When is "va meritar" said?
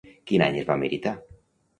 0.69-1.13